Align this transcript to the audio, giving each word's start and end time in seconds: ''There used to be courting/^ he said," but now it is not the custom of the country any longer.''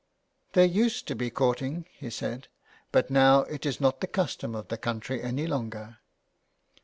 ''There 0.53 0.65
used 0.65 1.07
to 1.09 1.15
be 1.15 1.29
courting/^ 1.29 1.85
he 1.91 2.09
said," 2.09 2.47
but 2.91 3.11
now 3.11 3.41
it 3.43 3.67
is 3.67 3.79
not 3.79 4.01
the 4.01 4.07
custom 4.07 4.55
of 4.55 4.69
the 4.69 4.77
country 4.79 5.21
any 5.21 5.45
longer.'' 5.45 5.99